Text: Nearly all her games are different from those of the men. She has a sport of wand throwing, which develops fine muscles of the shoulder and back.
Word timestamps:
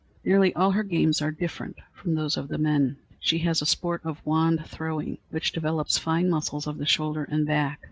Nearly 0.25 0.51
all 0.55 0.71
her 0.71 0.81
games 0.81 1.21
are 1.21 1.29
different 1.29 1.75
from 1.93 2.15
those 2.15 2.35
of 2.35 2.47
the 2.47 2.57
men. 2.57 2.97
She 3.19 3.37
has 3.43 3.61
a 3.61 3.67
sport 3.67 4.01
of 4.03 4.19
wand 4.25 4.65
throwing, 4.65 5.19
which 5.29 5.51
develops 5.51 5.99
fine 5.99 6.27
muscles 6.27 6.65
of 6.65 6.79
the 6.79 6.87
shoulder 6.87 7.25
and 7.29 7.45
back. 7.45 7.79